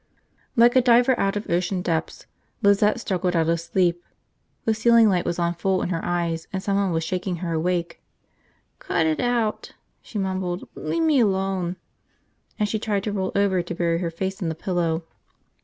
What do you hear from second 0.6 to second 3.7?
a diver out of ocean depths, Lizette struggled out of